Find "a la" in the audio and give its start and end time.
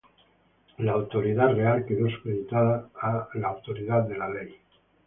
2.99-4.01